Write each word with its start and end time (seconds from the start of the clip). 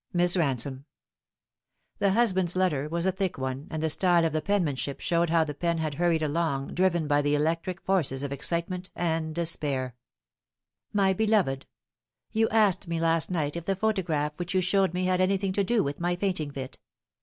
Miss 0.13 0.35
Bansome." 0.35 0.85
The 1.99 2.13
husband's 2.13 2.55
letter 2.55 2.89
was 2.89 3.05
a 3.05 3.11
thick 3.11 3.37
one, 3.37 3.67
and 3.69 3.83
the 3.83 3.89
style 3.91 4.25
of 4.25 4.33
the 4.33 4.41
penmanship 4.41 4.99
showed 4.99 5.29
how 5.29 5.43
the 5.43 5.53
pen 5.53 5.77
had 5.77 5.93
hurried 5.93 6.23
along, 6.23 6.73
driven 6.73 7.07
by 7.07 7.21
the 7.21 7.35
electric 7.35 7.79
forces 7.81 8.23
of 8.23 8.33
excitement 8.33 8.89
and 8.95 9.35
despair:" 9.35 9.93
MY 10.93 11.13
BELOVED, 11.13 11.67
You 12.31 12.49
asked 12.49 12.87
me 12.87 12.99
last 12.99 13.29
night 13.29 13.55
if 13.55 13.65
the 13.65 13.75
photograph 13.75 14.39
which 14.39 14.55
you 14.55 14.59
showed 14.61 14.91
me 14.95 15.05
had 15.05 15.21
anything 15.21 15.53
to 15.53 15.63
do 15.63 15.83
with 15.83 15.99
my 15.99 16.15
fainting 16.15 16.49
fit. 16.49 16.79